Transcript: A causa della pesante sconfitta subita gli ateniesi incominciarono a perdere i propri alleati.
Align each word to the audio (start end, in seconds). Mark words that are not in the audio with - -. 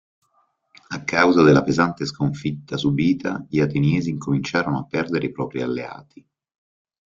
A 0.87 1.03
causa 1.03 1.43
della 1.43 1.61
pesante 1.61 2.07
sconfitta 2.07 2.75
subita 2.75 3.45
gli 3.47 3.59
ateniesi 3.59 4.09
incominciarono 4.09 4.79
a 4.79 4.85
perdere 4.87 5.27
i 5.27 5.31
propri 5.31 5.61
alleati. 5.61 6.27